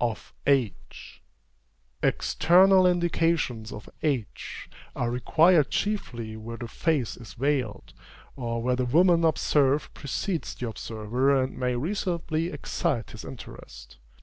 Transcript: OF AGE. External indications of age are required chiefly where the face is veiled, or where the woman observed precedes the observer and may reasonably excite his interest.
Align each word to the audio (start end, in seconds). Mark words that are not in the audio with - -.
OF 0.00 0.32
AGE. 0.46 1.22
External 2.02 2.86
indications 2.86 3.70
of 3.70 3.86
age 4.02 4.70
are 4.96 5.10
required 5.10 5.68
chiefly 5.68 6.38
where 6.38 6.56
the 6.56 6.68
face 6.68 7.18
is 7.18 7.34
veiled, 7.34 7.92
or 8.34 8.62
where 8.62 8.76
the 8.76 8.86
woman 8.86 9.26
observed 9.26 9.92
precedes 9.92 10.54
the 10.54 10.66
observer 10.70 11.38
and 11.42 11.58
may 11.58 11.76
reasonably 11.76 12.46
excite 12.46 13.10
his 13.10 13.26
interest. 13.26 13.98